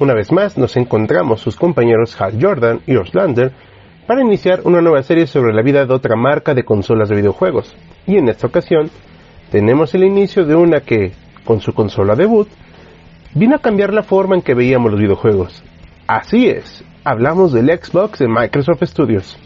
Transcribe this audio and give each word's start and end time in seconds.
Una 0.00 0.14
vez 0.14 0.32
más 0.32 0.56
nos 0.56 0.78
encontramos 0.78 1.42
sus 1.42 1.56
compañeros 1.56 2.18
Hal 2.18 2.38
Jordan 2.40 2.80
y 2.86 2.96
Oslander 2.96 3.52
para 4.06 4.22
iniciar 4.22 4.62
una 4.64 4.80
nueva 4.80 5.02
serie 5.02 5.26
sobre 5.26 5.52
la 5.52 5.60
vida 5.60 5.84
de 5.84 5.92
otra 5.92 6.16
marca 6.16 6.54
de 6.54 6.64
consolas 6.64 7.10
de 7.10 7.16
videojuegos. 7.16 7.76
Y 8.06 8.16
en 8.16 8.30
esta 8.30 8.46
ocasión 8.46 8.90
tenemos 9.50 9.94
el 9.94 10.04
inicio 10.04 10.46
de 10.46 10.54
una 10.54 10.80
que, 10.80 11.12
con 11.44 11.60
su 11.60 11.74
consola 11.74 12.14
debut, 12.14 12.48
vino 13.34 13.56
a 13.56 13.58
cambiar 13.58 13.92
la 13.92 14.02
forma 14.02 14.36
en 14.36 14.40
que 14.40 14.54
veíamos 14.54 14.90
los 14.90 15.02
videojuegos. 15.02 15.62
Así 16.06 16.48
es, 16.48 16.82
hablamos 17.04 17.52
del 17.52 17.66
Xbox 17.66 18.20
de 18.20 18.28
Microsoft 18.28 18.82
Studios. 18.84 19.38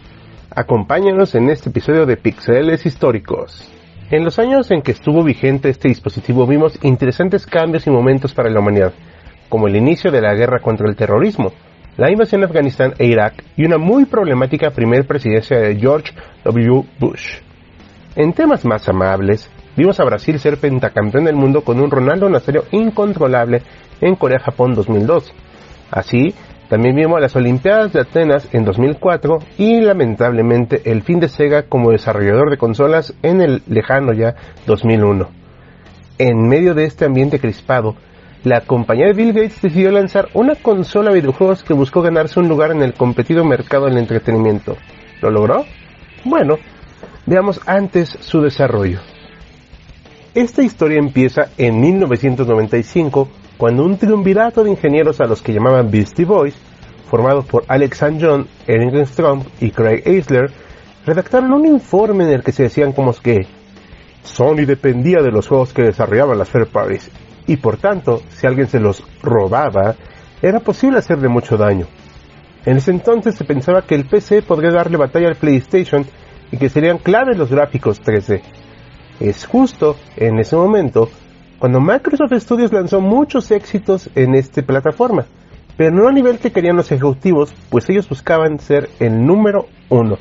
Acompáñanos 0.55 1.35
en 1.35 1.51
este 1.51 1.71
episodio 1.71 2.07
de 2.07 2.17
Pixeles 2.17 2.87
Históricos. 2.87 3.69
En 4.09 4.23
los 4.23 4.39
años 4.39 4.71
en 4.71 4.83
que 4.83 4.93
estuvo 4.93 5.25
vigente 5.25 5.69
este 5.69 5.89
dispositivo 5.89 6.47
vimos 6.47 6.79
interesantes 6.85 7.45
cambios 7.45 7.89
y 7.89 7.91
momentos 7.91 8.33
para 8.33 8.51
la 8.51 8.61
humanidad, 8.61 8.93
como 9.55 9.69
el 9.69 9.77
inicio 9.77 10.11
de 10.11 10.21
la 10.21 10.35
guerra 10.35 10.59
contra 10.59 10.89
el 10.89 10.97
terrorismo, 10.97 11.53
la 11.97 12.11
invasión 12.11 12.41
de 12.41 12.49
Afganistán 12.49 12.95
e 12.99 13.07
Irak 13.07 13.45
y 13.57 13.65
una 13.65 13.79
muy 13.79 14.05
problemática 14.05 14.73
primera 14.73 15.05
presidencia 15.05 15.57
de 15.61 15.77
George 15.77 16.13
W. 16.43 16.83
Bush. 16.99 17.37
En 18.17 18.33
temas 18.33 18.65
más 18.65 18.89
amables, 18.89 19.49
vimos 19.77 20.01
a 20.01 20.05
Brasil 20.05 20.41
ser 20.41 20.59
pentacampeón 20.59 21.27
del 21.27 21.37
mundo 21.37 21.61
con 21.61 21.81
un 21.81 21.89
Ronaldo 21.89 22.29
Nazario 22.29 22.65
incontrolable 22.73 23.63
en 24.01 24.17
Corea-Japón 24.17 24.75
2002. 24.75 25.33
Así, 25.93 26.35
también 26.69 26.97
vimos 26.97 27.21
las 27.21 27.37
Olimpiadas 27.37 27.93
de 27.93 28.01
Atenas 28.01 28.53
en 28.53 28.65
2004 28.65 29.39
y 29.57 29.83
lamentablemente 29.83 30.83
el 30.91 31.03
fin 31.03 31.21
de 31.21 31.29
Sega 31.29 31.69
como 31.69 31.93
desarrollador 31.93 32.51
de 32.51 32.59
consolas 32.59 33.15
en 33.23 33.41
el 33.41 33.63
lejano 33.69 34.15
ya 34.15 34.35
2001. 34.67 35.29
En 36.19 36.49
medio 36.49 36.75
de 36.75 36.87
este 36.87 37.05
ambiente 37.05 37.39
crispado, 37.39 37.95
la 38.45 38.61
compañía 38.61 39.07
de 39.07 39.15
Bill 39.15 39.33
Gates 39.33 39.63
decidió 39.63 39.91
lanzar 39.91 40.29
una 40.35 40.55
consola 40.55 41.11
de 41.11 41.21
videojuegos 41.21 41.65
que 41.65 41.73
buscó 41.73 42.03
ganarse 42.03 42.39
un 42.39 42.49
lugar 42.49 42.73
en 42.73 42.83
el 42.83 42.93
competido 42.93 43.43
mercado 43.43 43.87
del 43.87 43.97
entretenimiento. 43.97 44.77
¿Lo 45.23 45.31
logró? 45.31 45.65
Bueno, 46.25 46.57
veamos 47.25 47.59
antes 47.65 48.11
su 48.21 48.43
desarrollo. 48.43 49.01
Esta 50.35 50.63
historia 50.63 50.99
empieza 50.99 51.49
en 51.57 51.81
1995 51.81 53.31
cuando 53.57 53.83
un 53.83 53.97
triunvirato 53.97 54.63
de 54.63 54.73
ingenieros 54.73 55.23
a 55.23 55.27
los 55.27 55.41
que 55.41 55.55
llamaban 55.55 55.91
Beastie 55.91 56.27
Boys, 56.27 56.55
formados 57.09 57.47
por 57.47 57.65
Alex 57.69 58.03
St. 58.03 58.19
John, 58.21 58.47
Erin 58.67 59.07
Strom 59.07 59.43
y 59.61 59.71
Craig 59.71 60.03
Eisler, 60.05 60.51
redactaron 61.07 61.51
un 61.51 61.67
informe 61.67 62.25
en 62.25 62.31
el 62.31 62.43
que 62.43 62.53
se 62.53 62.65
decían 62.65 62.93
como 62.93 63.15
que 63.15 63.47
Sony 64.23 64.67
dependía 64.67 65.23
de 65.23 65.31
los 65.31 65.49
juegos 65.49 65.73
que 65.73 65.83
desarrollaban 65.83 66.37
las 66.37 66.51
third 66.51 66.69
parties 66.69 67.11
y 67.47 67.57
por 67.57 67.77
tanto, 67.77 68.23
si 68.31 68.47
alguien 68.47 68.67
se 68.67 68.81
los 68.81 69.03
robaba, 69.23 69.95
era 70.41 70.61
posible 70.61 70.99
hacerle 70.99 71.29
mucho 71.29 71.57
daño. 71.57 71.87
En 72.65 72.79
ese 72.79 72.91
entonces 72.91 73.35
se 73.35 73.45
pensaba 73.45 73.83
que 73.83 73.95
el 73.95 74.07
PC 74.07 74.43
podría 74.43 74.71
darle 74.71 74.97
batalla 74.97 75.29
al 75.29 75.37
PlayStation 75.37 76.07
y 76.51 76.57
que 76.57 76.69
serían 76.69 76.99
claves 76.99 77.37
los 77.37 77.51
gráficos 77.51 78.03
3D. 78.03 78.41
Es 79.21 79.47
justo 79.47 79.97
en 80.17 80.39
ese 80.39 80.57
momento 80.57 81.09
cuando 81.59 81.81
Microsoft 81.81 82.33
Studios 82.41 82.73
lanzó 82.73 83.01
muchos 83.01 83.51
éxitos 83.51 84.11
en 84.15 84.35
esta 84.35 84.63
plataforma, 84.63 85.27
pero 85.77 85.95
no 85.95 86.09
a 86.09 86.13
nivel 86.13 86.39
que 86.39 86.53
querían 86.53 86.77
los 86.77 86.91
ejecutivos, 86.93 87.55
pues 87.71 87.89
ellos 87.89 88.09
buscaban 88.09 88.59
ser 88.59 88.91
el 89.01 89.25
número 89.25 89.67
uno. 89.89 90.19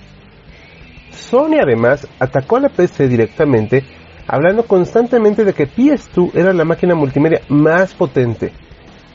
Sony 1.12 1.60
además 1.62 2.08
atacó 2.20 2.58
a 2.58 2.62
la 2.62 2.70
PC 2.70 3.08
directamente, 3.08 3.84
hablando 4.28 4.64
constantemente 4.64 5.44
de 5.44 5.54
que 5.54 5.68
PS2 5.68 6.32
era 6.36 6.54
la 6.54 6.66
máquina 6.66 6.96
multimedia 6.96 7.42
más 7.50 7.94
potente, 7.94 8.52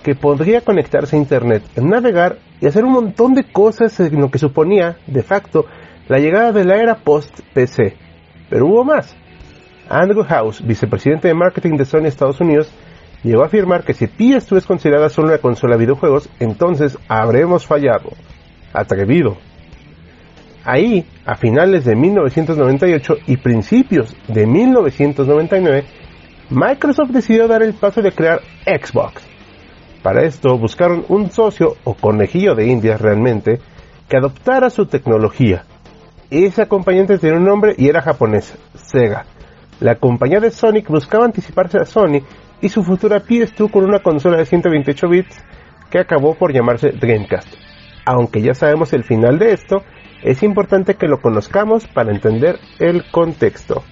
que 0.03 0.15
podría 0.15 0.61
conectarse 0.61 1.17
a 1.17 1.19
Internet, 1.19 1.63
navegar 1.77 2.39
y 2.61 2.67
hacer 2.67 2.85
un 2.85 2.93
montón 2.93 3.35
de 3.35 3.45
cosas 3.45 3.99
en 4.01 4.21
lo 4.21 4.31
que 4.31 4.39
suponía, 4.39 4.97
de 5.07 5.23
facto, 5.23 5.67
la 6.09 6.19
llegada 6.19 6.53
de 6.53 6.65
la 6.65 6.77
era 6.77 6.97
post-PC. 6.97 7.97
Pero 8.49 8.67
hubo 8.67 8.85
más. 8.85 9.15
Andrew 9.89 10.25
House, 10.25 10.65
vicepresidente 10.65 11.29
de 11.29 11.35
marketing 11.35 11.77
de 11.77 11.85
Sony 11.85 12.07
Estados 12.07 12.41
Unidos, 12.41 12.71
llegó 13.23 13.43
a 13.43 13.47
afirmar 13.47 13.85
que 13.85 13.95
si 13.95 14.07
PS2 14.07 14.59
es 14.59 14.67
considerada 14.67 15.09
solo 15.09 15.29
una 15.29 15.39
consola 15.39 15.77
de 15.77 15.85
videojuegos, 15.85 16.29
entonces 16.41 16.99
habremos 17.09 17.67
fallado. 17.67 18.11
Atrevido. 18.73 19.37
Ahí, 20.65 21.07
a 21.25 21.37
finales 21.37 21.85
de 21.85 21.97
1998 21.97 23.15
y 23.27 23.37
principios 23.37 24.15
de 24.29 24.47
1999, 24.47 25.85
Microsoft 26.51 27.11
decidió 27.11 27.49
dar 27.49 27.63
el 27.63 27.75
paso 27.75 28.03
de 28.03 28.13
crear 28.13 28.41
Xbox. 28.65 29.27
Para 30.03 30.25
esto 30.25 30.57
buscaron 30.59 31.05
un 31.09 31.31
socio 31.31 31.77
o 31.85 31.95
conejillo 31.95 32.55
de 32.55 32.67
indias 32.67 33.01
realmente 33.01 33.61
que 34.09 34.17
adoptara 34.17 34.71
su 34.71 34.87
tecnología. 34.87 35.65
Ese 36.31 36.63
acompañante 36.63 37.19
tenía 37.19 37.37
un 37.37 37.45
nombre 37.45 37.75
y 37.77 37.89
era 37.89 38.03
japonés, 38.03 38.57
Sega 38.75 39.25
la 39.81 39.95
compañía 39.95 40.41
de 40.41 40.51
Sonic 40.51 40.89
buscaba 40.89 41.25
anticiparse 41.25 41.79
a 41.79 41.85
Sony 41.85 42.21
y 42.61 42.69
su 42.69 42.83
futura 42.83 43.23
PS2 43.23 43.71
con 43.71 43.85
una 43.85 44.01
consola 44.01 44.39
de 44.39 44.45
128 44.45 45.09
bits 45.09 45.45
que 45.89 46.01
acabó 46.01 46.35
por 46.35 46.53
llamarse 46.53 46.91
Dreamcast. 46.91 47.49
Aunque 48.05 48.43
ya 48.43 48.55
sabemos 48.55 48.93
el 48.93 49.05
final 49.05 49.39
de 49.39 49.53
esto, 49.53 49.85
es 50.23 50.43
importante 50.43 50.95
que 50.95 51.07
lo 51.07 51.21
conozcamos 51.21 51.87
para 51.87 52.13
entender 52.13 52.59
el 52.79 53.05
contexto. 53.11 53.83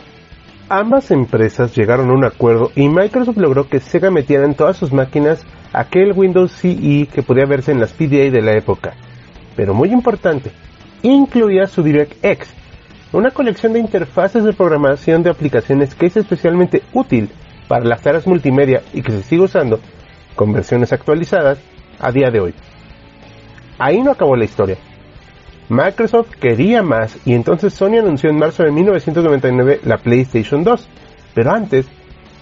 Ambas 0.69 1.13
empresas 1.13 1.77
llegaron 1.77 2.11
a 2.11 2.15
un 2.15 2.25
acuerdo 2.25 2.73
y 2.75 2.89
Microsoft 2.89 3.37
logró 3.37 3.69
que 3.69 3.79
Sega 3.79 4.11
metiera 4.11 4.45
en 4.45 4.55
todas 4.55 4.77
sus 4.77 4.93
máquinas 4.93 5.47
aquel 5.73 6.13
Windows 6.13 6.51
CE 6.51 7.07
que 7.13 7.23
podía 7.23 7.47
verse 7.47 7.71
en 7.71 7.81
las 7.81 7.93
PDA 7.93 8.31
de 8.31 8.43
la 8.43 8.57
época. 8.57 8.95
Pero 9.55 9.75
muy 9.75 9.91
importante, 9.91 10.51
incluía 11.03 11.67
su 11.67 11.85
DirectX, 11.85 12.53
una 13.13 13.31
colección 13.31 13.75
de 13.75 13.79
interfaces 13.79 14.43
de 14.43 14.53
programación 14.53 15.23
de 15.23 15.31
aplicaciones 15.31 15.95
que 15.95 16.07
es 16.07 16.17
especialmente 16.17 16.83
útil 16.93 17.31
para 17.69 17.85
las 17.85 18.03
tareas 18.03 18.27
multimedia 18.27 18.83
y 18.93 19.03
que 19.03 19.13
se 19.13 19.23
sigue 19.23 19.43
usando 19.43 19.79
con 20.35 20.53
versiones 20.53 20.93
actualizadas 20.93 21.59
a 22.01 22.11
día 22.11 22.31
de 22.31 22.41
hoy. 22.41 22.55
Ahí 23.79 24.03
no 24.03 24.11
acabó 24.11 24.35
la 24.35 24.45
historia. 24.45 24.77
Microsoft 25.69 26.31
quería 26.41 26.83
más 26.83 27.19
y 27.27 27.35
entonces 27.35 27.75
Sony 27.75 27.99
anunció 27.99 28.31
en 28.31 28.39
marzo 28.39 28.63
de 28.63 28.71
1999 28.71 29.81
la 29.85 29.99
PlayStation 29.99 30.63
2, 30.63 30.89
pero 31.35 31.51
antes, 31.51 31.87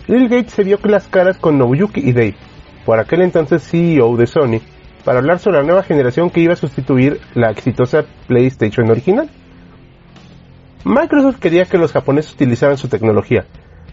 Bill 0.06 0.28
Gates 0.28 0.52
se 0.52 0.62
vio 0.62 0.78
las 0.84 1.08
caras 1.08 1.38
con 1.38 1.58
Nobuyuki 1.58 2.12
Dave, 2.12 2.36
por 2.84 2.98
aquel 2.98 3.22
entonces 3.22 3.66
CEO 3.66 4.16
de 4.16 4.26
Sony, 4.26 4.60
para 5.04 5.20
hablar 5.20 5.38
sobre 5.38 5.58
la 5.58 5.64
nueva 5.64 5.82
generación 5.82 6.28
que 6.28 6.40
iba 6.40 6.52
a 6.52 6.56
sustituir 6.56 7.20
la 7.34 7.50
exitosa 7.50 8.04
PlayStation 8.26 8.90
original. 8.90 9.30
Microsoft 10.84 11.38
quería 11.38 11.64
que 11.64 11.78
los 11.78 11.92
japoneses 11.92 12.34
utilizaran 12.34 12.76
su 12.76 12.88
tecnología, 12.88 13.46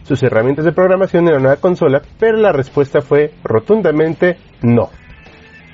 sus 0.03 0.22
herramientas 0.24 0.66
de 0.66 0.74
programación 0.74 1.25
en 1.28 1.36
la 1.36 1.40
nueva 1.40 1.56
consola, 1.56 2.02
pero 2.20 2.36
la 2.38 2.52
respuesta 2.52 3.00
fue 3.00 3.34
rotundamente 3.46 4.38
no. 4.62 4.90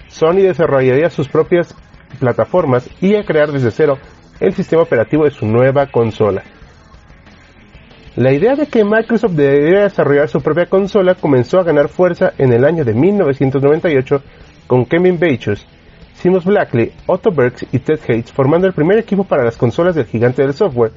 Sony 0.09 0.41
desarrollaría 0.41 1.09
sus 1.09 1.27
propias 1.27 1.75
plataformas 2.19 2.89
y 3.01 3.15
a 3.15 3.23
crear 3.23 3.51
desde 3.51 3.71
cero 3.71 3.97
el 4.39 4.53
sistema 4.53 4.83
operativo 4.83 5.25
de 5.25 5.31
su 5.31 5.45
nueva 5.45 5.87
consola. 5.87 6.43
La 8.15 8.33
idea 8.33 8.55
de 8.55 8.65
que 8.65 8.83
Microsoft 8.83 9.33
debería 9.33 9.83
desarrollar 9.83 10.27
su 10.27 10.41
propia 10.41 10.65
consola 10.65 11.13
comenzó 11.15 11.59
a 11.59 11.63
ganar 11.63 11.87
fuerza 11.87 12.33
en 12.37 12.51
el 12.51 12.65
año 12.65 12.83
de 12.83 12.93
1998 12.93 14.23
con 14.65 14.85
Kevin 14.85 15.19
Bachus, 15.19 15.67
Seamus 16.13 16.45
Blackley, 16.45 16.93
Otto 17.05 17.29
Bergs 17.31 17.65
y 17.71 17.77
Ted 17.77 17.99
Hates 18.01 18.31
formando 18.31 18.65
el 18.65 18.73
primer 18.73 18.97
equipo 18.97 19.23
para 19.23 19.43
las 19.43 19.55
consolas 19.55 19.95
del 19.95 20.05
gigante 20.05 20.41
del 20.41 20.53
software, 20.53 20.93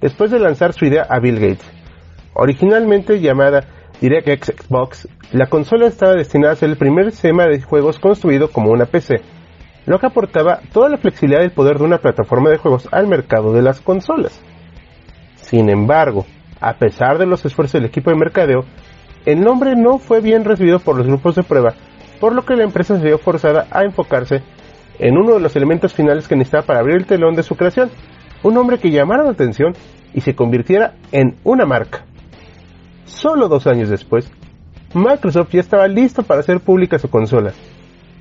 después 0.00 0.32
de 0.32 0.40
lanzar 0.40 0.72
su 0.72 0.84
idea 0.84 1.06
a 1.08 1.20
Bill 1.20 1.38
Gates. 1.38 1.70
Originalmente 2.34 3.20
llamada 3.20 3.64
DirectX 4.00 4.52
Xbox, 4.66 5.08
la 5.30 5.46
consola 5.46 5.86
estaba 5.86 6.14
destinada 6.14 6.54
a 6.54 6.56
ser 6.56 6.70
el 6.70 6.76
primer 6.76 7.12
sistema 7.12 7.46
de 7.46 7.62
juegos 7.62 8.00
construido 8.00 8.50
como 8.50 8.72
una 8.72 8.86
PC, 8.86 9.20
lo 9.86 9.98
que 9.98 10.06
aportaba 10.06 10.60
toda 10.72 10.88
la 10.88 10.96
flexibilidad 10.96 11.42
y 11.42 11.46
el 11.46 11.52
poder 11.52 11.78
de 11.78 11.84
una 11.84 11.98
plataforma 11.98 12.50
de 12.50 12.58
juegos 12.58 12.88
al 12.92 13.06
mercado 13.06 13.52
de 13.52 13.62
las 13.62 13.80
consolas. 13.80 14.40
Sin 15.36 15.68
embargo, 15.68 16.24
a 16.60 16.74
pesar 16.74 17.18
de 17.18 17.26
los 17.26 17.44
esfuerzos 17.44 17.74
del 17.74 17.84
equipo 17.84 18.10
de 18.10 18.16
mercadeo, 18.16 18.64
el 19.26 19.40
nombre 19.40 19.74
no 19.76 19.98
fue 19.98 20.20
bien 20.20 20.44
recibido 20.44 20.78
por 20.78 20.96
los 20.96 21.06
grupos 21.06 21.34
de 21.34 21.42
prueba, 21.42 21.74
por 22.20 22.34
lo 22.34 22.44
que 22.44 22.56
la 22.56 22.64
empresa 22.64 22.98
se 22.98 23.04
vio 23.04 23.18
forzada 23.18 23.66
a 23.70 23.84
enfocarse 23.84 24.42
en 24.98 25.16
uno 25.16 25.34
de 25.34 25.40
los 25.40 25.56
elementos 25.56 25.92
finales 25.92 26.28
que 26.28 26.36
necesitaba 26.36 26.66
para 26.66 26.80
abrir 26.80 26.96
el 26.96 27.06
telón 27.06 27.34
de 27.34 27.42
su 27.42 27.56
creación, 27.56 27.90
un 28.42 28.56
hombre 28.56 28.78
que 28.78 28.90
llamara 28.90 29.24
la 29.24 29.30
atención 29.30 29.74
y 30.12 30.20
se 30.20 30.34
convirtiera 30.34 30.94
en 31.12 31.36
una 31.44 31.66
marca. 31.66 32.04
Solo 33.04 33.48
dos 33.48 33.66
años 33.66 33.88
después, 33.88 34.30
Microsoft 34.94 35.50
ya 35.50 35.60
estaba 35.60 35.88
listo 35.88 36.22
para 36.22 36.40
hacer 36.40 36.60
pública 36.60 36.98
su 36.98 37.10
consola, 37.10 37.52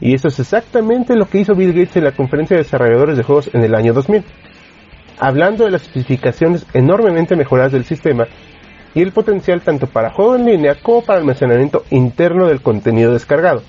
y 0.01 0.13
eso 0.13 0.27
es 0.27 0.39
exactamente 0.39 1.15
lo 1.15 1.25
que 1.25 1.39
hizo 1.39 1.55
Bill 1.55 1.73
Gates 1.73 1.97
en 1.97 2.05
la 2.05 2.11
conferencia 2.11 2.57
de 2.57 2.63
desarrolladores 2.63 3.17
de 3.17 3.23
juegos 3.23 3.49
en 3.53 3.63
el 3.63 3.75
año 3.75 3.93
2000, 3.93 4.23
hablando 5.19 5.65
de 5.65 5.71
las 5.71 5.83
especificaciones 5.83 6.65
enormemente 6.73 7.35
mejoradas 7.35 7.71
del 7.71 7.85
sistema 7.85 8.27
y 8.95 9.01
el 9.01 9.11
potencial 9.11 9.61
tanto 9.61 9.87
para 9.87 10.11
juego 10.11 10.35
en 10.35 10.45
línea 10.45 10.75
como 10.81 11.01
para 11.03 11.19
almacenamiento 11.19 11.83
interno 11.89 12.47
del 12.47 12.61
contenido 12.61 13.13
descargado, 13.13 13.63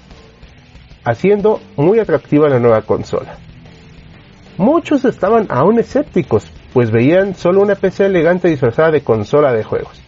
haciendo 1.05 1.61
muy 1.77 1.99
atractiva 1.99 2.49
la 2.49 2.59
nueva 2.59 2.83
consola. 2.83 3.39
Muchos 4.57 5.05
estaban 5.05 5.47
aún 5.51 5.79
escépticos, 5.79 6.51
pues 6.73 6.91
veían 6.91 7.35
solo 7.35 7.61
una 7.61 7.75
PC 7.75 8.07
elegante 8.07 8.49
disfrazada 8.49 8.91
de 8.91 9.01
consola 9.01 9.53
de 9.53 9.65
juegos. 9.65 10.04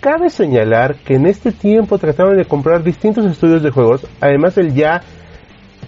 Cabe 0.00 0.30
señalar 0.30 0.96
que 0.96 1.16
en 1.16 1.26
este 1.26 1.52
tiempo 1.52 1.98
trataron 1.98 2.34
de 2.34 2.46
comprar 2.46 2.82
distintos 2.82 3.26
estudios 3.26 3.62
de 3.62 3.70
juegos, 3.70 4.06
además 4.18 4.54
del 4.54 4.72
ya 4.72 5.02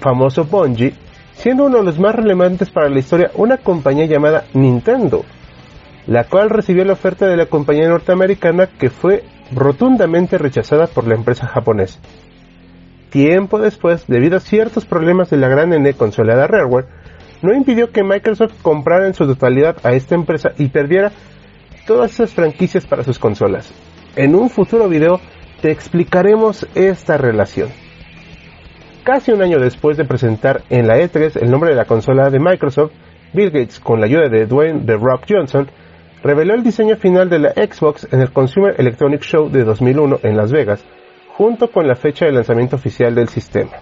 famoso 0.00 0.44
Bungie, 0.44 0.92
siendo 1.32 1.64
uno 1.64 1.78
de 1.78 1.84
los 1.84 1.98
más 1.98 2.14
relevantes 2.14 2.68
para 2.68 2.90
la 2.90 2.98
historia 2.98 3.30
una 3.36 3.56
compañía 3.56 4.04
llamada 4.04 4.44
Nintendo, 4.52 5.24
la 6.06 6.24
cual 6.24 6.50
recibió 6.50 6.84
la 6.84 6.92
oferta 6.92 7.26
de 7.26 7.38
la 7.38 7.46
compañía 7.46 7.88
norteamericana 7.88 8.66
que 8.66 8.90
fue 8.90 9.24
rotundamente 9.50 10.36
rechazada 10.36 10.88
por 10.88 11.06
la 11.06 11.14
empresa 11.14 11.46
japonesa. 11.46 11.98
Tiempo 13.08 13.58
después, 13.58 14.06
debido 14.08 14.36
a 14.36 14.40
ciertos 14.40 14.84
problemas 14.84 15.30
de 15.30 15.38
la 15.38 15.48
gran 15.48 15.72
N 15.72 15.90
consolada 15.94 16.46
Rareware, 16.46 16.86
no 17.40 17.54
impidió 17.54 17.90
que 17.92 18.04
Microsoft 18.04 18.60
comprara 18.60 19.06
en 19.06 19.14
su 19.14 19.26
totalidad 19.26 19.78
a 19.84 19.92
esta 19.92 20.14
empresa 20.14 20.50
y 20.58 20.68
perdiera 20.68 21.12
todas 21.86 22.12
esas 22.12 22.34
franquicias 22.34 22.86
para 22.86 23.04
sus 23.04 23.18
consolas. 23.18 23.72
En 24.14 24.34
un 24.34 24.50
futuro 24.50 24.90
video 24.90 25.20
te 25.62 25.70
explicaremos 25.70 26.66
esta 26.74 27.16
relación. 27.16 27.70
Casi 29.04 29.32
un 29.32 29.40
año 29.40 29.58
después 29.58 29.96
de 29.96 30.04
presentar 30.04 30.64
en 30.68 30.86
la 30.86 30.98
E3 30.98 31.40
el 31.40 31.50
nombre 31.50 31.70
de 31.70 31.76
la 31.76 31.86
consola 31.86 32.28
de 32.28 32.38
Microsoft, 32.38 32.92
Bill 33.32 33.50
Gates, 33.50 33.80
con 33.80 34.00
la 34.00 34.06
ayuda 34.06 34.28
de 34.28 34.44
Dwayne 34.44 34.84
The 34.84 34.98
Rock 34.98 35.24
Johnson, 35.26 35.70
reveló 36.22 36.52
el 36.52 36.62
diseño 36.62 36.96
final 36.96 37.30
de 37.30 37.38
la 37.38 37.52
Xbox 37.52 38.06
en 38.12 38.20
el 38.20 38.30
Consumer 38.32 38.74
Electronics 38.76 39.26
Show 39.26 39.48
de 39.48 39.64
2001 39.64 40.18
en 40.24 40.36
Las 40.36 40.52
Vegas, 40.52 40.84
junto 41.34 41.70
con 41.70 41.88
la 41.88 41.94
fecha 41.94 42.26
de 42.26 42.32
lanzamiento 42.32 42.76
oficial 42.76 43.14
del 43.14 43.28
sistema. 43.28 43.72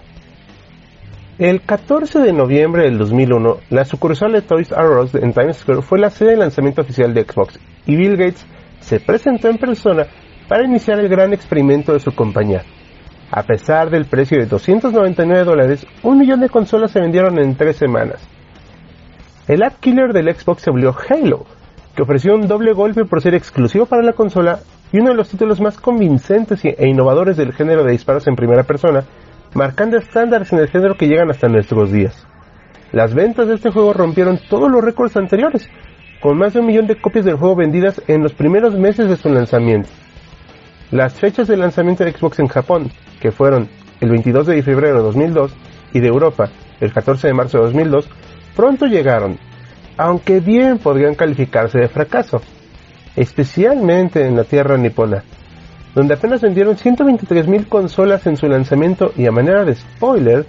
El 1.39 1.61
14 1.61 2.19
de 2.19 2.31
noviembre 2.31 2.83
del 2.83 2.97
2001, 2.97 3.57
la 3.69 3.83
sucursal 3.83 4.31
de 4.31 4.43
Toys 4.43 4.71
R 4.71 5.01
Us 5.01 5.13
en 5.15 5.33
Times 5.33 5.57
Square 5.57 5.81
fue 5.81 5.99
la 5.99 6.09
sede 6.09 6.31
de 6.31 6.37
lanzamiento 6.37 6.83
oficial 6.83 7.13
de 7.13 7.23
Xbox 7.23 7.59
y 7.85 7.97
Bill 7.97 8.15
Gates 8.15 8.45
se 8.81 8.99
presentó 8.99 9.47
en 9.47 9.57
persona 9.57 10.07
para 10.51 10.65
iniciar 10.65 10.99
el 10.99 11.07
gran 11.07 11.31
experimento 11.31 11.93
de 11.93 12.01
su 12.01 12.13
compañía. 12.13 12.63
A 13.31 13.43
pesar 13.43 13.89
del 13.89 14.03
precio 14.03 14.37
de 14.37 14.47
299 14.47 15.45
dólares, 15.45 15.87
un 16.03 16.17
millón 16.17 16.41
de 16.41 16.49
consolas 16.49 16.91
se 16.91 16.99
vendieron 16.99 17.39
en 17.39 17.55
tres 17.55 17.77
semanas. 17.77 18.19
El 19.47 19.63
ad 19.63 19.71
killer 19.79 20.11
del 20.11 20.29
Xbox 20.35 20.63
se 20.63 20.71
volvió 20.71 20.93
Halo, 21.09 21.45
que 21.95 22.01
ofreció 22.01 22.35
un 22.35 22.49
doble 22.49 22.73
golpe 22.73 23.05
por 23.05 23.21
ser 23.21 23.33
exclusivo 23.33 23.85
para 23.85 24.03
la 24.03 24.11
consola 24.11 24.59
y 24.91 24.99
uno 24.99 25.11
de 25.11 25.15
los 25.15 25.29
títulos 25.29 25.61
más 25.61 25.77
convincentes 25.77 26.59
e 26.65 26.85
innovadores 26.85 27.37
del 27.37 27.53
género 27.53 27.85
de 27.85 27.93
disparos 27.93 28.27
en 28.27 28.35
primera 28.35 28.63
persona, 28.63 29.05
marcando 29.53 29.97
estándares 29.97 30.51
en 30.51 30.59
el 30.59 30.67
género 30.67 30.97
que 30.97 31.07
llegan 31.07 31.31
hasta 31.31 31.47
nuestros 31.47 31.93
días. 31.93 32.27
Las 32.91 33.13
ventas 33.13 33.47
de 33.47 33.55
este 33.55 33.71
juego 33.71 33.93
rompieron 33.93 34.37
todos 34.49 34.69
los 34.69 34.83
récords 34.83 35.15
anteriores, 35.15 35.69
con 36.19 36.37
más 36.37 36.53
de 36.53 36.59
un 36.59 36.65
millón 36.65 36.87
de 36.87 36.99
copias 36.99 37.23
del 37.23 37.37
juego 37.37 37.55
vendidas 37.55 38.01
en 38.09 38.21
los 38.21 38.33
primeros 38.33 38.77
meses 38.77 39.07
de 39.07 39.15
su 39.15 39.29
lanzamiento. 39.29 39.87
Las 40.91 41.13
fechas 41.13 41.47
de 41.47 41.57
lanzamiento 41.57 42.03
de 42.03 42.11
Xbox 42.11 42.39
en 42.39 42.47
Japón, 42.47 42.91
que 43.19 43.31
fueron 43.31 43.69
el 44.01 44.09
22 44.09 44.47
de 44.47 44.61
febrero 44.63 44.97
de 44.97 45.03
2002 45.03 45.53
y 45.93 45.99
de 45.99 46.07
Europa 46.07 46.49
el 46.79 46.91
14 46.91 47.27
de 47.27 47.33
marzo 47.33 47.57
de 47.59 47.65
2002, 47.65 48.09
pronto 48.55 48.85
llegaron 48.85 49.37
aunque 49.97 50.39
bien 50.39 50.79
podrían 50.79 51.13
calificarse 51.13 51.77
de 51.77 51.87
fracaso, 51.87 52.41
especialmente 53.15 54.25
en 54.25 54.35
la 54.35 54.45
tierra 54.45 54.77
nipona, 54.77 55.23
donde 55.93 56.15
apenas 56.15 56.41
vendieron 56.41 56.75
123.000 56.75 57.67
consolas 57.67 58.25
en 58.25 58.35
su 58.35 58.47
lanzamiento 58.47 59.11
y 59.15 59.27
a 59.27 59.31
manera 59.31 59.63
de 59.63 59.75
spoiler, 59.75 60.45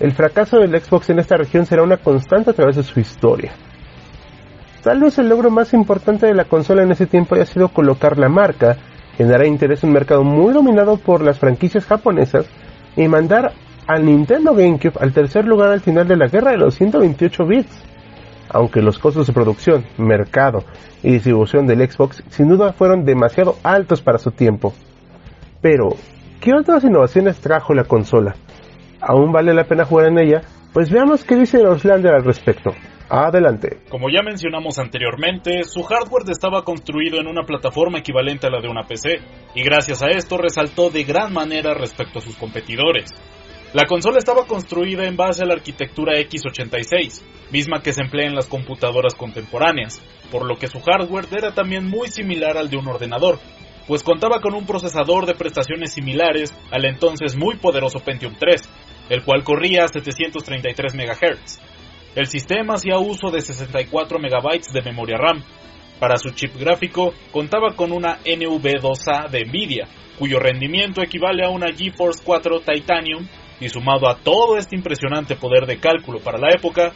el 0.00 0.12
fracaso 0.12 0.58
del 0.58 0.80
Xbox 0.80 1.10
en 1.10 1.20
esta 1.20 1.36
región 1.36 1.64
será 1.64 1.82
una 1.82 1.98
constante 1.98 2.50
a 2.50 2.54
través 2.54 2.76
de 2.76 2.82
su 2.82 2.98
historia. 2.98 3.52
Tal 4.82 5.00
vez 5.00 5.18
el 5.18 5.28
logro 5.28 5.50
más 5.50 5.72
importante 5.74 6.26
de 6.26 6.34
la 6.34 6.44
consola 6.44 6.82
en 6.82 6.92
ese 6.92 7.06
tiempo 7.06 7.34
haya 7.34 7.46
sido 7.46 7.68
colocar 7.68 8.18
la 8.18 8.28
marca, 8.28 8.78
generar 9.18 9.44
interés 9.44 9.82
en 9.82 9.90
un 9.90 9.94
mercado 9.94 10.24
muy 10.24 10.54
dominado 10.54 10.96
por 10.96 11.20
las 11.20 11.38
franquicias 11.38 11.84
japonesas 11.84 12.46
y 12.96 13.06
mandar 13.08 13.52
al 13.86 14.06
Nintendo 14.06 14.54
GameCube 14.54 14.98
al 14.98 15.12
tercer 15.12 15.44
lugar 15.44 15.70
al 15.70 15.80
final 15.80 16.08
de 16.08 16.16
la 16.16 16.28
guerra 16.28 16.52
de 16.52 16.58
los 16.58 16.74
128 16.76 17.46
bits 17.46 17.88
aunque 18.50 18.82
los 18.82 18.98
costos 18.98 19.26
de 19.26 19.32
producción, 19.32 19.84
mercado 19.98 20.64
y 21.02 21.12
distribución 21.12 21.66
del 21.66 21.88
Xbox 21.88 22.22
sin 22.28 22.48
duda 22.48 22.72
fueron 22.72 23.04
demasiado 23.04 23.56
altos 23.62 24.00
para 24.00 24.18
su 24.18 24.30
tiempo. 24.30 24.72
Pero, 25.60 25.90
¿qué 26.40 26.54
otras 26.54 26.84
innovaciones 26.84 27.40
trajo 27.40 27.74
la 27.74 27.84
consola? 27.84 28.34
¿Aún 29.00 29.32
vale 29.32 29.54
la 29.54 29.64
pena 29.64 29.84
jugar 29.84 30.06
en 30.06 30.18
ella? 30.18 30.42
Pues 30.72 30.90
veamos 30.90 31.24
qué 31.24 31.36
dice 31.36 31.64
Oslander 31.66 32.14
al 32.14 32.24
respecto. 32.24 32.70
Adelante. 33.10 33.78
Como 33.88 34.10
ya 34.10 34.22
mencionamos 34.22 34.78
anteriormente, 34.78 35.64
su 35.64 35.82
hardware 35.82 36.28
estaba 36.30 36.62
construido 36.62 37.18
en 37.18 37.26
una 37.26 37.44
plataforma 37.44 38.00
equivalente 38.00 38.46
a 38.46 38.50
la 38.50 38.60
de 38.60 38.68
una 38.68 38.82
PC, 38.82 39.20
y 39.54 39.62
gracias 39.62 40.02
a 40.02 40.08
esto 40.08 40.36
resaltó 40.36 40.90
de 40.90 41.04
gran 41.04 41.32
manera 41.32 41.72
respecto 41.72 42.18
a 42.18 42.22
sus 42.22 42.36
competidores. 42.36 43.10
La 43.72 43.86
consola 43.86 44.18
estaba 44.18 44.46
construida 44.46 45.06
en 45.06 45.16
base 45.16 45.42
a 45.42 45.46
la 45.46 45.54
arquitectura 45.54 46.18
x86, 46.20 47.22
misma 47.50 47.80
que 47.82 47.94
se 47.94 48.02
emplea 48.02 48.26
en 48.26 48.34
las 48.34 48.46
computadoras 48.46 49.14
contemporáneas, 49.14 50.02
por 50.30 50.46
lo 50.46 50.56
que 50.56 50.68
su 50.68 50.80
hardware 50.80 51.28
era 51.30 51.52
también 51.52 51.88
muy 51.88 52.08
similar 52.08 52.58
al 52.58 52.68
de 52.68 52.76
un 52.76 52.88
ordenador, 52.88 53.38
pues 53.86 54.02
contaba 54.02 54.42
con 54.42 54.54
un 54.54 54.66
procesador 54.66 55.24
de 55.24 55.34
prestaciones 55.34 55.94
similares 55.94 56.54
al 56.70 56.84
entonces 56.84 57.36
muy 57.36 57.56
poderoso 57.56 58.00
Pentium 58.00 58.34
3, 58.38 58.68
el 59.08 59.24
cual 59.24 59.44
corría 59.44 59.84
a 59.84 59.88
733 59.88 60.94
MHz. 60.94 61.77
El 62.18 62.26
sistema 62.26 62.74
hacía 62.74 62.98
uso 62.98 63.30
de 63.30 63.40
64 63.40 64.18
MB 64.18 64.72
de 64.72 64.82
memoria 64.82 65.16
RAM. 65.18 65.40
Para 66.00 66.16
su 66.16 66.30
chip 66.30 66.52
gráfico 66.56 67.14
contaba 67.30 67.76
con 67.76 67.92
una 67.92 68.18
NV2A 68.24 69.30
de 69.30 69.44
Nvidia, 69.44 69.86
cuyo 70.18 70.40
rendimiento 70.40 71.00
equivale 71.00 71.44
a 71.44 71.50
una 71.50 71.68
GeForce 71.72 72.24
4 72.24 72.58
Titanium 72.58 73.24
y 73.60 73.68
sumado 73.68 74.08
a 74.08 74.16
todo 74.16 74.56
este 74.56 74.74
impresionante 74.74 75.36
poder 75.36 75.64
de 75.66 75.78
cálculo 75.78 76.18
para 76.18 76.38
la 76.38 76.48
época, 76.52 76.92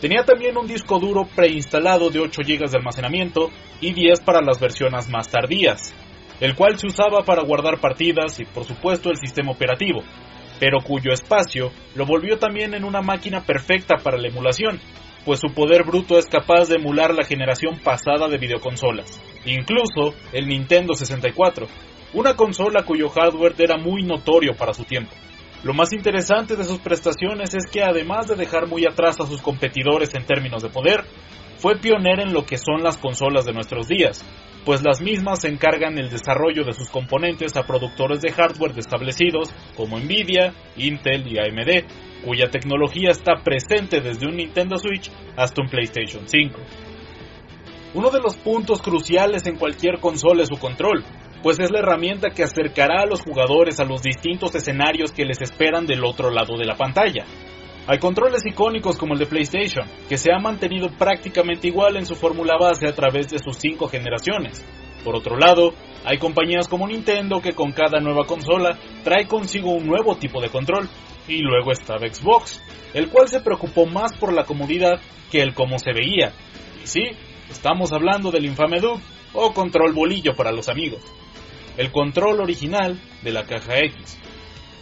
tenía 0.00 0.24
también 0.24 0.56
un 0.56 0.66
disco 0.66 0.98
duro 0.98 1.28
preinstalado 1.36 2.08
de 2.08 2.20
8 2.20 2.40
GB 2.40 2.70
de 2.70 2.78
almacenamiento 2.78 3.50
y 3.82 3.92
10 3.92 4.20
para 4.20 4.40
las 4.40 4.58
versiones 4.58 5.06
más 5.10 5.28
tardías, 5.28 5.94
el 6.40 6.54
cual 6.54 6.78
se 6.78 6.86
usaba 6.86 7.24
para 7.24 7.42
guardar 7.42 7.78
partidas 7.78 8.40
y 8.40 8.46
por 8.46 8.64
supuesto 8.64 9.10
el 9.10 9.18
sistema 9.18 9.52
operativo, 9.52 10.02
pero 10.58 10.80
cuyo 10.80 11.12
espacio 11.12 11.70
lo 11.94 12.06
volvió 12.06 12.38
también 12.38 12.74
en 12.74 12.84
una 12.84 13.02
máquina 13.02 13.42
perfecta 13.42 13.96
para 14.02 14.18
la 14.18 14.28
emulación, 14.28 14.80
pues 15.24 15.40
su 15.40 15.52
poder 15.52 15.84
bruto 15.84 16.18
es 16.18 16.26
capaz 16.26 16.68
de 16.68 16.76
emular 16.76 17.12
la 17.12 17.24
generación 17.24 17.80
pasada 17.82 18.28
de 18.28 18.38
videoconsolas, 18.38 19.20
incluso 19.44 20.14
el 20.32 20.46
Nintendo 20.46 20.94
64, 20.94 21.66
una 22.14 22.34
consola 22.34 22.84
cuyo 22.84 23.08
hardware 23.08 23.54
era 23.58 23.76
muy 23.76 24.02
notorio 24.02 24.52
para 24.56 24.72
su 24.72 24.84
tiempo. 24.84 25.12
Lo 25.64 25.74
más 25.74 25.92
interesante 25.92 26.54
de 26.54 26.64
sus 26.64 26.78
prestaciones 26.78 27.54
es 27.54 27.64
que 27.70 27.82
además 27.82 28.28
de 28.28 28.36
dejar 28.36 28.68
muy 28.68 28.86
atrás 28.86 29.20
a 29.20 29.26
sus 29.26 29.42
competidores 29.42 30.14
en 30.14 30.24
términos 30.24 30.62
de 30.62 30.68
poder, 30.68 31.04
fue 31.56 31.76
pionera 31.76 32.22
en 32.22 32.32
lo 32.32 32.44
que 32.44 32.56
son 32.56 32.82
las 32.82 32.98
consolas 32.98 33.44
de 33.44 33.52
nuestros 33.52 33.88
días, 33.88 34.24
pues 34.66 34.82
las 34.82 35.00
mismas 35.00 35.44
encargan 35.44 35.96
el 35.96 36.10
desarrollo 36.10 36.64
de 36.64 36.72
sus 36.72 36.90
componentes 36.90 37.56
a 37.56 37.62
productores 37.62 38.20
de 38.20 38.32
hardware 38.32 38.76
establecidos 38.76 39.54
como 39.76 39.96
Nvidia, 39.96 40.54
Intel 40.76 41.24
y 41.28 41.38
AMD, 41.38 42.24
cuya 42.24 42.50
tecnología 42.50 43.10
está 43.10 43.36
presente 43.44 44.00
desde 44.00 44.26
un 44.26 44.36
Nintendo 44.36 44.76
Switch 44.76 45.08
hasta 45.36 45.62
un 45.62 45.68
PlayStation 45.68 46.26
5. 46.26 46.58
Uno 47.94 48.10
de 48.10 48.20
los 48.20 48.36
puntos 48.38 48.82
cruciales 48.82 49.46
en 49.46 49.56
cualquier 49.56 50.00
consola 50.00 50.42
es 50.42 50.48
su 50.48 50.58
control, 50.58 51.04
pues 51.44 51.60
es 51.60 51.70
la 51.70 51.78
herramienta 51.78 52.30
que 52.30 52.42
acercará 52.42 53.02
a 53.02 53.06
los 53.06 53.22
jugadores 53.22 53.78
a 53.78 53.84
los 53.84 54.02
distintos 54.02 54.52
escenarios 54.56 55.12
que 55.12 55.24
les 55.24 55.40
esperan 55.42 55.86
del 55.86 56.04
otro 56.04 56.28
lado 56.32 56.58
de 56.58 56.66
la 56.66 56.74
pantalla. 56.74 57.24
Hay 57.88 57.98
controles 57.98 58.44
icónicos 58.44 58.98
como 58.98 59.12
el 59.12 59.20
de 59.20 59.26
PlayStation, 59.26 59.86
que 60.08 60.18
se 60.18 60.32
ha 60.32 60.40
mantenido 60.40 60.88
prácticamente 60.88 61.68
igual 61.68 61.96
en 61.96 62.04
su 62.04 62.16
fórmula 62.16 62.56
base 62.58 62.88
a 62.88 62.94
través 62.94 63.28
de 63.28 63.38
sus 63.38 63.56
cinco 63.58 63.88
generaciones. 63.88 64.64
Por 65.04 65.14
otro 65.14 65.36
lado, 65.36 65.72
hay 66.04 66.18
compañías 66.18 66.66
como 66.66 66.88
Nintendo 66.88 67.40
que 67.40 67.52
con 67.52 67.70
cada 67.70 68.00
nueva 68.00 68.26
consola 68.26 68.76
trae 69.04 69.28
consigo 69.28 69.70
un 69.70 69.86
nuevo 69.86 70.16
tipo 70.16 70.40
de 70.40 70.48
control, 70.48 70.88
Y 71.28 71.42
luego 71.42 71.72
estaba 71.72 72.06
Xbox, 72.06 72.62
el 72.94 73.08
cual 73.08 73.26
se 73.26 73.40
preocupó 73.40 73.84
más 73.86 74.16
por 74.16 74.32
la 74.32 74.44
comodidad 74.44 75.00
que 75.30 75.42
el 75.42 75.54
cómo 75.54 75.76
se 75.78 75.92
veía. 75.92 76.32
Y 76.82 76.86
sí, 76.86 77.02
estamos 77.50 77.92
hablando 77.92 78.30
del 78.30 78.46
infame 78.46 78.78
Duke 78.80 79.02
o 79.32 79.52
control 79.52 79.92
bolillo 79.92 80.34
para 80.36 80.52
los 80.52 80.68
amigos. 80.68 81.02
El 81.76 81.90
control 81.90 82.40
original 82.40 83.00
de 83.22 83.32
la 83.32 83.44
caja 83.44 83.78
X. 83.78 84.18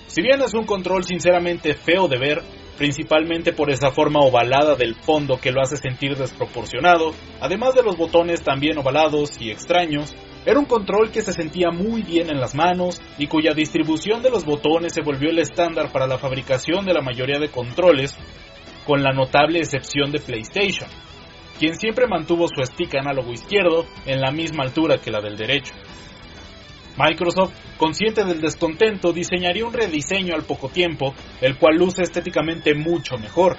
Si 0.07 0.21
bien 0.21 0.43
es 0.43 0.53
un 0.53 0.65
control 0.65 1.05
sinceramente 1.05 1.73
feo 1.75 2.09
de 2.09 2.19
ver, 2.19 2.43
principalmente 2.77 3.53
por 3.53 3.71
esa 3.71 3.91
forma 3.91 4.21
ovalada 4.21 4.75
del 4.75 4.95
fondo 4.95 5.39
que 5.41 5.53
lo 5.53 5.61
hace 5.61 5.77
sentir 5.77 6.17
desproporcionado, 6.17 7.13
además 7.41 7.75
de 7.75 7.83
los 7.83 7.97
botones 7.97 8.43
también 8.43 8.79
ovalados 8.79 9.41
y 9.41 9.51
extraños, 9.51 10.15
era 10.47 10.59
un 10.59 10.67
control 10.67 11.11
que 11.11 11.23
se 11.23 11.33
sentía 11.33 11.71
muy 11.71 12.03
bien 12.03 12.29
en 12.31 12.39
las 12.39 12.55
manos 12.55 13.01
y 13.19 13.29
cuya 13.29 13.55
distribución 13.55 14.23
de 14.23 14.31
los 14.31 14.45
botones 14.45 14.93
se 14.93 15.01
volvió 15.01 15.31
el 15.31 15.39
estándar 15.39 15.91
para 15.91 16.07
la 16.07 16.19
fabricación 16.19 16.85
de 16.85 16.93
la 16.93 17.01
mayoría 17.01 17.39
de 17.39 17.49
controles, 17.49 18.15
con 18.87 19.03
la 19.03 19.13
notable 19.13 19.61
excepción 19.61 20.11
de 20.11 20.21
PlayStation, 20.21 20.89
quien 21.59 21.75
siempre 21.77 22.07
mantuvo 22.07 22.47
su 22.49 22.63
stick 22.63 22.95
análogo 22.97 23.33
izquierdo 23.33 23.87
en 24.05 24.21
la 24.21 24.31
misma 24.31 24.65
altura 24.65 24.99
que 24.99 25.11
la 25.11 25.23
del 25.23 25.37
derecho. 25.37 25.73
Microsoft, 26.97 27.53
consciente 27.77 28.25
del 28.25 28.41
descontento, 28.41 29.13
diseñaría 29.13 29.67
un 29.67 29.73
rediseño 29.73 30.35
al 30.35 30.45
poco 30.45 30.69
tiempo, 30.69 31.15
el 31.41 31.59
cual 31.59 31.77
luce 31.77 32.03
estéticamente 32.03 32.75
mucho 32.75 33.17
mejor. 33.19 33.57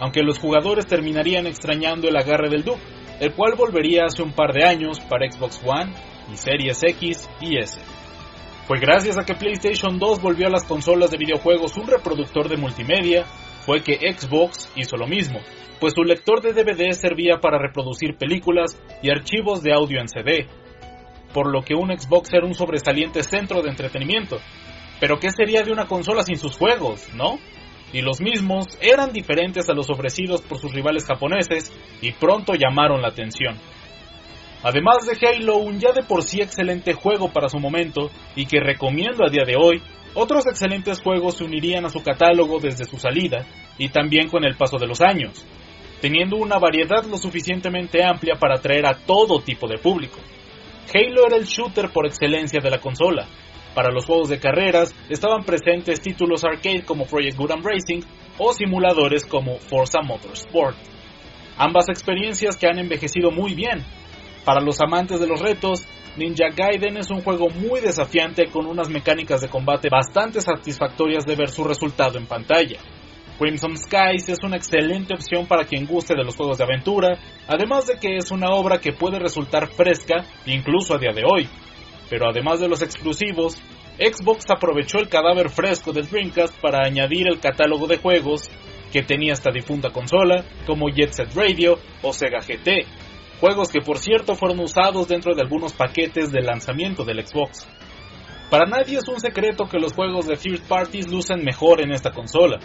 Aunque 0.00 0.22
los 0.22 0.38
jugadores 0.38 0.86
terminarían 0.86 1.46
extrañando 1.46 2.08
el 2.08 2.16
agarre 2.16 2.48
del 2.48 2.64
Duke, 2.64 2.80
el 3.20 3.32
cual 3.34 3.54
volvería 3.54 4.06
hace 4.06 4.22
un 4.22 4.32
par 4.32 4.52
de 4.52 4.66
años 4.66 4.98
para 5.00 5.30
Xbox 5.30 5.60
One 5.64 5.92
y 6.32 6.36
Series 6.36 6.82
X 6.82 7.28
y 7.40 7.58
S. 7.58 7.80
Fue 8.66 8.78
gracias 8.78 9.18
a 9.18 9.24
que 9.24 9.34
PlayStation 9.34 9.98
2 9.98 10.22
volvió 10.22 10.46
a 10.46 10.50
las 10.50 10.64
consolas 10.64 11.10
de 11.10 11.18
videojuegos 11.18 11.76
un 11.76 11.86
reproductor 11.86 12.48
de 12.48 12.56
multimedia, 12.56 13.24
fue 13.66 13.82
que 13.82 13.98
Xbox 14.12 14.72
hizo 14.74 14.96
lo 14.96 15.06
mismo, 15.06 15.40
pues 15.80 15.92
su 15.94 16.02
lector 16.02 16.40
de 16.40 16.52
DVD 16.52 16.92
servía 16.92 17.38
para 17.40 17.58
reproducir 17.58 18.16
películas 18.16 18.80
y 19.02 19.10
archivos 19.10 19.62
de 19.62 19.72
audio 19.72 20.00
en 20.00 20.08
CD, 20.08 20.46
por 21.32 21.50
lo 21.52 21.62
que 21.62 21.74
un 21.74 21.90
Xbox 21.90 22.32
era 22.32 22.46
un 22.46 22.54
sobresaliente 22.54 23.22
centro 23.22 23.62
de 23.62 23.70
entretenimiento. 23.70 24.38
Pero 25.00 25.18
¿qué 25.18 25.30
sería 25.30 25.62
de 25.62 25.72
una 25.72 25.86
consola 25.86 26.22
sin 26.22 26.38
sus 26.38 26.56
juegos, 26.56 27.08
no? 27.14 27.38
Y 27.92 28.02
los 28.02 28.20
mismos 28.20 28.66
eran 28.80 29.12
diferentes 29.12 29.68
a 29.68 29.74
los 29.74 29.90
ofrecidos 29.90 30.42
por 30.42 30.58
sus 30.58 30.72
rivales 30.72 31.06
japoneses 31.06 31.72
y 32.00 32.12
pronto 32.12 32.54
llamaron 32.54 33.02
la 33.02 33.08
atención. 33.08 33.58
Además 34.62 35.06
de 35.06 35.26
Halo, 35.26 35.56
un 35.56 35.80
ya 35.80 35.92
de 35.92 36.02
por 36.02 36.22
sí 36.22 36.40
excelente 36.40 36.92
juego 36.92 37.32
para 37.32 37.48
su 37.48 37.58
momento 37.58 38.10
y 38.36 38.44
que 38.44 38.60
recomiendo 38.60 39.24
a 39.24 39.30
día 39.30 39.44
de 39.44 39.56
hoy, 39.56 39.82
otros 40.14 40.46
excelentes 40.46 41.00
juegos 41.00 41.36
se 41.36 41.44
unirían 41.44 41.86
a 41.86 41.88
su 41.88 42.02
catálogo 42.02 42.58
desde 42.60 42.84
su 42.84 42.98
salida 42.98 43.46
y 43.78 43.88
también 43.88 44.28
con 44.28 44.44
el 44.44 44.56
paso 44.56 44.76
de 44.76 44.86
los 44.86 45.00
años, 45.00 45.46
teniendo 46.00 46.36
una 46.36 46.58
variedad 46.58 47.04
lo 47.06 47.16
suficientemente 47.16 48.04
amplia 48.04 48.34
para 48.38 48.56
atraer 48.56 48.86
a 48.86 48.94
todo 48.94 49.40
tipo 49.40 49.66
de 49.66 49.78
público. 49.78 50.18
Halo 50.92 51.26
era 51.26 51.36
el 51.36 51.44
shooter 51.44 51.90
por 51.90 52.06
excelencia 52.06 52.60
de 52.62 52.70
la 52.70 52.78
consola. 52.78 53.26
Para 53.74 53.92
los 53.92 54.04
juegos 54.04 54.28
de 54.28 54.40
carreras 54.40 54.94
estaban 55.08 55.44
presentes 55.44 56.00
títulos 56.00 56.44
arcade 56.44 56.84
como 56.84 57.06
Project 57.06 57.36
Gundam 57.36 57.62
Racing 57.62 58.00
o 58.38 58.52
simuladores 58.52 59.24
como 59.24 59.58
Forza 59.58 60.02
Motorsport. 60.02 60.76
Ambas 61.56 61.88
experiencias 61.88 62.56
que 62.56 62.66
han 62.66 62.78
envejecido 62.78 63.30
muy 63.30 63.54
bien. 63.54 63.84
Para 64.44 64.60
los 64.60 64.80
amantes 64.80 65.20
de 65.20 65.28
los 65.28 65.40
retos, 65.40 65.86
Ninja 66.16 66.48
Gaiden 66.54 66.96
es 66.96 67.10
un 67.10 67.20
juego 67.20 67.48
muy 67.50 67.80
desafiante 67.80 68.46
con 68.46 68.66
unas 68.66 68.88
mecánicas 68.88 69.40
de 69.40 69.48
combate 69.48 69.88
bastante 69.88 70.40
satisfactorias 70.40 71.24
de 71.24 71.36
ver 71.36 71.50
su 71.50 71.62
resultado 71.62 72.18
en 72.18 72.26
pantalla. 72.26 72.80
Crimson 73.40 73.74
Skies 73.74 74.28
es 74.28 74.44
una 74.44 74.58
excelente 74.58 75.14
opción 75.14 75.46
para 75.46 75.64
quien 75.64 75.86
guste 75.86 76.14
de 76.14 76.24
los 76.24 76.36
juegos 76.36 76.58
de 76.58 76.64
aventura, 76.64 77.18
además 77.48 77.86
de 77.86 77.96
que 77.96 78.18
es 78.18 78.30
una 78.30 78.50
obra 78.50 78.80
que 78.80 78.92
puede 78.92 79.18
resultar 79.18 79.72
fresca 79.72 80.26
incluso 80.44 80.94
a 80.94 80.98
día 80.98 81.14
de 81.14 81.22
hoy. 81.24 81.48
Pero 82.10 82.28
además 82.28 82.60
de 82.60 82.68
los 82.68 82.82
exclusivos, 82.82 83.56
Xbox 83.98 84.44
aprovechó 84.50 84.98
el 84.98 85.08
cadáver 85.08 85.48
fresco 85.48 85.90
del 85.94 86.10
Dreamcast 86.10 86.60
para 86.60 86.84
añadir 86.84 87.28
el 87.28 87.40
catálogo 87.40 87.86
de 87.86 87.96
juegos 87.96 88.42
que 88.92 89.00
tenía 89.00 89.32
esta 89.32 89.50
difunta 89.50 89.88
consola, 89.88 90.44
como 90.66 90.90
Jet 90.90 91.12
Set 91.12 91.34
Radio 91.34 91.78
o 92.02 92.12
Sega 92.12 92.40
GT, 92.40 92.84
juegos 93.40 93.70
que 93.72 93.80
por 93.80 93.96
cierto 93.96 94.34
fueron 94.34 94.60
usados 94.60 95.08
dentro 95.08 95.34
de 95.34 95.40
algunos 95.40 95.72
paquetes 95.72 96.30
de 96.30 96.42
lanzamiento 96.42 97.04
del 97.04 97.26
Xbox. 97.26 97.66
Para 98.50 98.66
nadie 98.66 98.98
es 98.98 99.08
un 99.08 99.18
secreto 99.18 99.64
que 99.64 99.78
los 99.78 99.94
juegos 99.94 100.26
de 100.26 100.36
third 100.36 100.60
parties 100.68 101.08
lucen 101.08 101.42
mejor 101.42 101.80
en 101.80 101.92
esta 101.92 102.10
consola, 102.10 102.58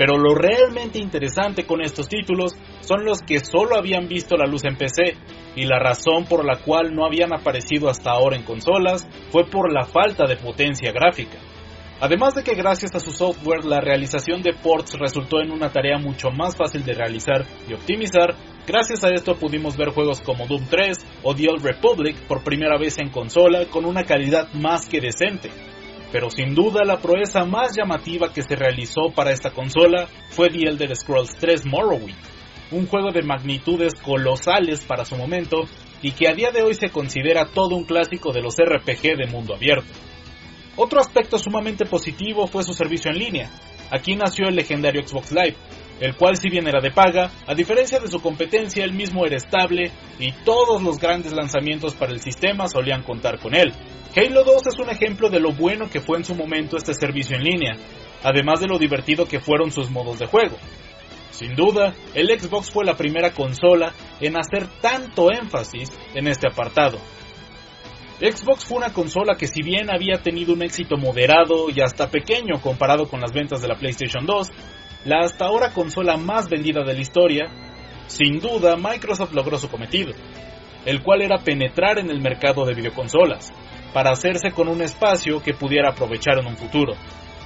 pero 0.00 0.16
lo 0.16 0.34
realmente 0.34 0.98
interesante 0.98 1.66
con 1.66 1.82
estos 1.82 2.08
títulos 2.08 2.54
son 2.80 3.04
los 3.04 3.20
que 3.20 3.40
solo 3.40 3.76
habían 3.76 4.08
visto 4.08 4.34
la 4.34 4.46
luz 4.46 4.64
en 4.64 4.78
PC, 4.78 5.14
y 5.56 5.66
la 5.66 5.78
razón 5.78 6.24
por 6.24 6.42
la 6.42 6.56
cual 6.56 6.94
no 6.94 7.04
habían 7.04 7.34
aparecido 7.34 7.90
hasta 7.90 8.10
ahora 8.10 8.36
en 8.36 8.42
consolas 8.42 9.06
fue 9.28 9.44
por 9.44 9.70
la 9.70 9.84
falta 9.84 10.24
de 10.24 10.36
potencia 10.36 10.90
gráfica. 10.90 11.36
Además 12.00 12.34
de 12.34 12.42
que 12.42 12.54
gracias 12.54 12.94
a 12.94 12.98
su 12.98 13.12
software 13.12 13.66
la 13.66 13.82
realización 13.82 14.40
de 14.40 14.54
ports 14.54 14.98
resultó 14.98 15.42
en 15.42 15.50
una 15.50 15.68
tarea 15.68 15.98
mucho 15.98 16.30
más 16.30 16.56
fácil 16.56 16.82
de 16.82 16.94
realizar 16.94 17.44
y 17.68 17.74
optimizar, 17.74 18.34
gracias 18.66 19.04
a 19.04 19.10
esto 19.10 19.34
pudimos 19.34 19.76
ver 19.76 19.90
juegos 19.90 20.22
como 20.22 20.46
Doom 20.46 20.64
3 20.70 20.96
o 21.24 21.34
The 21.34 21.46
Old 21.50 21.62
Republic 21.62 22.16
por 22.26 22.42
primera 22.42 22.78
vez 22.78 22.98
en 23.00 23.10
consola 23.10 23.66
con 23.66 23.84
una 23.84 24.04
calidad 24.04 24.50
más 24.54 24.88
que 24.88 25.02
decente. 25.02 25.50
Pero 26.12 26.30
sin 26.30 26.54
duda 26.54 26.84
la 26.84 27.00
proeza 27.00 27.44
más 27.44 27.76
llamativa 27.76 28.32
que 28.32 28.42
se 28.42 28.56
realizó 28.56 29.10
para 29.14 29.30
esta 29.30 29.50
consola 29.50 30.08
fue 30.30 30.48
The 30.48 30.68
Elder 30.68 30.96
Scrolls 30.96 31.36
3 31.38 31.66
Morrowind, 31.66 32.16
un 32.72 32.86
juego 32.86 33.12
de 33.12 33.22
magnitudes 33.22 33.94
colosales 33.94 34.80
para 34.80 35.04
su 35.04 35.16
momento 35.16 35.62
y 36.02 36.12
que 36.12 36.28
a 36.28 36.34
día 36.34 36.50
de 36.50 36.62
hoy 36.62 36.74
se 36.74 36.90
considera 36.90 37.46
todo 37.46 37.76
un 37.76 37.84
clásico 37.84 38.32
de 38.32 38.42
los 38.42 38.56
RPG 38.56 39.16
de 39.16 39.26
mundo 39.30 39.54
abierto. 39.54 39.92
Otro 40.76 41.00
aspecto 41.00 41.38
sumamente 41.38 41.84
positivo 41.84 42.46
fue 42.46 42.64
su 42.64 42.72
servicio 42.72 43.10
en 43.10 43.18
línea. 43.18 43.50
Aquí 43.90 44.14
nació 44.14 44.48
el 44.48 44.56
legendario 44.56 45.06
Xbox 45.06 45.32
Live, 45.32 45.56
el 46.00 46.16
cual 46.16 46.36
si 46.36 46.48
bien 46.48 46.66
era 46.66 46.80
de 46.80 46.90
paga, 46.90 47.30
a 47.46 47.54
diferencia 47.54 48.00
de 48.00 48.08
su 48.08 48.20
competencia, 48.20 48.84
el 48.84 48.94
mismo 48.94 49.26
era 49.26 49.36
estable 49.36 49.92
y 50.18 50.32
todos 50.44 50.82
los 50.82 50.98
grandes 50.98 51.32
lanzamientos 51.32 51.94
para 51.94 52.12
el 52.12 52.20
sistema 52.20 52.66
solían 52.68 53.02
contar 53.02 53.38
con 53.38 53.54
él. 53.54 53.72
Halo 54.16 54.42
2 54.42 54.66
es 54.66 54.78
un 54.78 54.90
ejemplo 54.90 55.28
de 55.28 55.40
lo 55.40 55.52
bueno 55.52 55.88
que 55.88 56.00
fue 56.00 56.18
en 56.18 56.24
su 56.24 56.34
momento 56.34 56.76
este 56.76 56.94
servicio 56.94 57.36
en 57.36 57.44
línea, 57.44 57.76
además 58.24 58.60
de 58.60 58.66
lo 58.66 58.78
divertido 58.78 59.26
que 59.26 59.40
fueron 59.40 59.70
sus 59.70 59.90
modos 59.90 60.18
de 60.18 60.26
juego. 60.26 60.56
Sin 61.30 61.54
duda, 61.54 61.94
el 62.14 62.28
Xbox 62.28 62.70
fue 62.70 62.84
la 62.84 62.96
primera 62.96 63.32
consola 63.32 63.94
en 64.20 64.36
hacer 64.36 64.66
tanto 64.80 65.28
énfasis 65.30 65.90
en 66.14 66.26
este 66.26 66.48
apartado. 66.48 66.98
Xbox 68.20 68.66
fue 68.66 68.78
una 68.78 68.92
consola 68.92 69.36
que 69.36 69.46
si 69.46 69.62
bien 69.62 69.90
había 69.90 70.20
tenido 70.22 70.52
un 70.52 70.62
éxito 70.62 70.96
moderado 70.98 71.70
y 71.74 71.80
hasta 71.80 72.10
pequeño 72.10 72.60
comparado 72.60 73.08
con 73.08 73.20
las 73.20 73.32
ventas 73.32 73.62
de 73.62 73.68
la 73.68 73.76
PlayStation 73.76 74.26
2, 74.26 74.50
la 75.04 75.20
hasta 75.20 75.46
ahora 75.46 75.72
consola 75.72 76.16
más 76.16 76.48
vendida 76.48 76.82
de 76.84 76.94
la 76.94 77.00
historia, 77.00 77.46
sin 78.06 78.40
duda 78.40 78.76
Microsoft 78.76 79.32
logró 79.32 79.56
su 79.58 79.68
cometido, 79.68 80.12
el 80.84 81.02
cual 81.02 81.22
era 81.22 81.38
penetrar 81.38 81.98
en 81.98 82.10
el 82.10 82.20
mercado 82.20 82.64
de 82.64 82.74
videoconsolas, 82.74 83.52
para 83.94 84.10
hacerse 84.10 84.50
con 84.52 84.68
un 84.68 84.82
espacio 84.82 85.42
que 85.42 85.54
pudiera 85.54 85.90
aprovechar 85.90 86.38
en 86.38 86.46
un 86.46 86.56
futuro. 86.56 86.94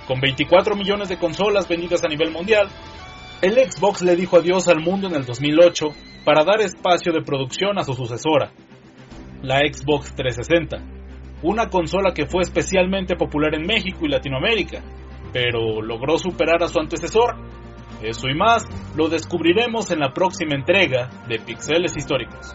Con 0.06 0.20
24 0.20 0.75
millones 0.76 1.08
de 1.08 1.18
consolas 1.18 1.68
vendidas 1.68 2.04
a 2.04 2.08
nivel 2.08 2.30
mundial, 2.30 2.68
el 3.40 3.54
Xbox 3.54 4.02
le 4.02 4.16
dijo 4.16 4.37
adiós 4.37 4.68
al 4.68 4.80
mundo 4.80 5.06
en 5.06 5.14
el 5.14 5.25
2008 5.25 5.87
para 6.25 6.44
dar 6.44 6.61
espacio 6.61 7.12
de 7.12 7.23
producción 7.23 7.78
a 7.78 7.84
su 7.84 7.94
sucesora, 7.94 8.52
la 9.42 9.58
Xbox 9.58 10.14
360, 10.14 10.78
una 11.42 11.68
consola 11.68 12.14
que 12.14 12.26
fue 12.26 12.42
especialmente 12.42 13.16
popular 13.16 13.54
en 13.54 13.66
México 13.66 14.06
y 14.06 14.08
Latinoamérica, 14.08 14.82
pero 15.35 15.83
logró 15.83 16.17
superar 16.17 16.62
a 16.62 16.69
su 16.69 16.79
antecesor. 16.79 17.35
Eso 18.00 18.29
y 18.29 18.35
más 18.35 18.64
lo 18.97 19.09
descubriremos 19.09 19.91
en 19.91 19.99
la 19.99 20.12
próxima 20.12 20.55
entrega 20.55 21.11
de 21.29 21.41
Pixeles 21.41 21.97
Históricos. 21.97 22.55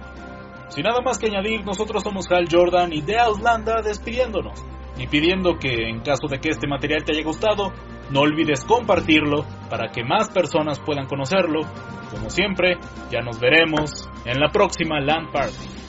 Sin 0.69 0.83
nada 0.83 1.01
más 1.03 1.17
que 1.17 1.27
añadir, 1.27 1.65
nosotros 1.65 2.01
somos 2.01 2.25
Hal 2.31 2.45
Jordan 2.49 2.93
y 2.93 3.01
de 3.01 3.17
Auslanda 3.17 3.81
despidiéndonos 3.81 4.63
y 4.97 5.07
pidiendo 5.07 5.57
que 5.57 5.89
en 5.89 5.99
caso 5.99 6.27
de 6.29 6.39
que 6.39 6.49
este 6.49 6.67
material 6.67 7.03
te 7.03 7.13
haya 7.13 7.23
gustado, 7.23 7.73
no 8.11 8.21
olvides 8.21 8.63
compartirlo 8.63 9.45
para 9.69 9.91
que 9.91 10.03
más 10.03 10.29
personas 10.29 10.79
puedan 10.79 11.07
conocerlo. 11.07 11.61
Como 12.11 12.29
siempre, 12.29 12.77
ya 13.11 13.19
nos 13.21 13.39
veremos 13.39 14.09
en 14.25 14.39
la 14.39 14.49
próxima 14.49 14.99
LAN 14.99 15.31
Party. 15.31 15.88